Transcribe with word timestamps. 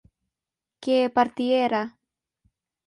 que 0.83 1.11
partiera 1.15 1.81